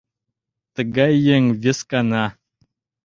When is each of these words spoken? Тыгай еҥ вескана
Тыгай 0.75 1.13
еҥ 1.35 1.43
вескана 1.63 2.25